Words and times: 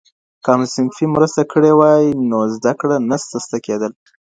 که 0.43 0.49
همصنفي 0.55 1.05
مرسته 1.15 1.43
کړې 1.51 1.71
وای 1.79 2.03
نو 2.29 2.39
زده 2.55 2.71
کړه 2.79 2.95
نه 3.09 3.17
سسته 3.29 3.57
کېدل. 3.65 3.91